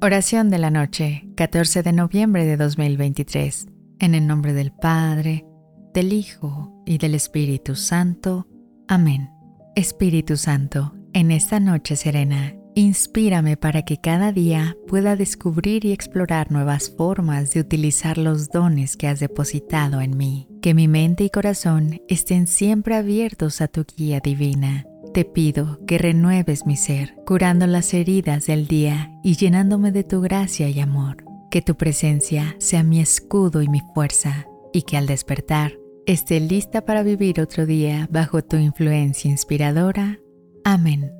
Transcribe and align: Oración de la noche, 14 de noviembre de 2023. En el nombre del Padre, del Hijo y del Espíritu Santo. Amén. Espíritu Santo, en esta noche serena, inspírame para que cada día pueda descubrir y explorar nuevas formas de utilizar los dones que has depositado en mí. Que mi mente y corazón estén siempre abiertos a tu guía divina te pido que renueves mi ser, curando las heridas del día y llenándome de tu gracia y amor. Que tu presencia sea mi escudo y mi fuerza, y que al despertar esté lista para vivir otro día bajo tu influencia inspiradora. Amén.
Oración 0.00 0.48
de 0.48 0.58
la 0.58 0.70
noche, 0.70 1.28
14 1.34 1.82
de 1.82 1.92
noviembre 1.92 2.46
de 2.46 2.56
2023. 2.56 3.66
En 3.98 4.14
el 4.14 4.26
nombre 4.26 4.52
del 4.52 4.70
Padre, 4.70 5.44
del 5.92 6.12
Hijo 6.12 6.82
y 6.86 6.98
del 6.98 7.14
Espíritu 7.14 7.74
Santo. 7.74 8.46
Amén. 8.86 9.30
Espíritu 9.74 10.36
Santo, 10.36 10.94
en 11.12 11.30
esta 11.30 11.58
noche 11.58 11.96
serena, 11.96 12.54
inspírame 12.74 13.56
para 13.56 13.82
que 13.82 14.00
cada 14.00 14.30
día 14.32 14.76
pueda 14.86 15.16
descubrir 15.16 15.84
y 15.84 15.92
explorar 15.92 16.52
nuevas 16.52 16.90
formas 16.96 17.50
de 17.50 17.60
utilizar 17.60 18.18
los 18.18 18.50
dones 18.50 18.96
que 18.96 19.08
has 19.08 19.18
depositado 19.18 20.00
en 20.00 20.16
mí. 20.16 20.48
Que 20.62 20.74
mi 20.74 20.86
mente 20.86 21.24
y 21.24 21.30
corazón 21.30 22.00
estén 22.08 22.46
siempre 22.46 22.94
abiertos 22.94 23.60
a 23.60 23.68
tu 23.68 23.84
guía 23.84 24.20
divina 24.20 24.86
te 25.18 25.24
pido 25.24 25.80
que 25.84 25.98
renueves 25.98 26.64
mi 26.64 26.76
ser, 26.76 27.16
curando 27.26 27.66
las 27.66 27.92
heridas 27.92 28.46
del 28.46 28.68
día 28.68 29.10
y 29.24 29.34
llenándome 29.34 29.90
de 29.90 30.04
tu 30.04 30.20
gracia 30.20 30.68
y 30.68 30.78
amor. 30.78 31.24
Que 31.50 31.60
tu 31.60 31.74
presencia 31.74 32.54
sea 32.60 32.84
mi 32.84 33.00
escudo 33.00 33.60
y 33.60 33.66
mi 33.66 33.82
fuerza, 33.94 34.46
y 34.72 34.82
que 34.82 34.96
al 34.96 35.08
despertar 35.08 35.72
esté 36.06 36.38
lista 36.38 36.84
para 36.84 37.02
vivir 37.02 37.40
otro 37.40 37.66
día 37.66 38.06
bajo 38.12 38.44
tu 38.44 38.58
influencia 38.58 39.28
inspiradora. 39.28 40.20
Amén. 40.62 41.17